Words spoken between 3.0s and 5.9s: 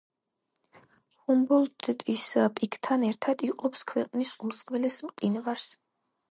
ერთად იყოფს ქვეყნის უმსხვილეს მყინვარს.